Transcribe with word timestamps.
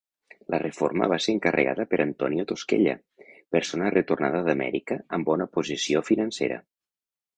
La 0.53 0.59
reforma 0.61 1.09
va 1.11 1.19
ser 1.25 1.33
encarregada 1.37 1.85
per 1.91 1.99
Antonio 2.05 2.45
Tosquella, 2.51 2.95
persona 3.57 3.93
retornada 3.97 4.41
d'Amèrica 4.49 4.99
amb 5.19 5.31
bona 5.33 5.49
posició 5.59 6.03
financera. 6.13 6.59